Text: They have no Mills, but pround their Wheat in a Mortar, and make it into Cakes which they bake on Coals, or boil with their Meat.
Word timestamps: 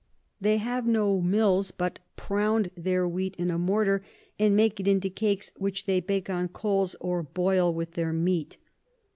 They 0.39 0.57
have 0.57 0.87
no 0.87 1.21
Mills, 1.21 1.69
but 1.69 1.99
pround 2.15 2.71
their 2.75 3.07
Wheat 3.07 3.35
in 3.35 3.51
a 3.51 3.59
Mortar, 3.59 4.01
and 4.39 4.55
make 4.55 4.79
it 4.79 4.87
into 4.87 5.11
Cakes 5.11 5.53
which 5.57 5.85
they 5.85 5.99
bake 5.99 6.27
on 6.27 6.47
Coals, 6.47 6.95
or 6.99 7.21
boil 7.21 7.71
with 7.71 7.91
their 7.91 8.11
Meat. 8.11 8.57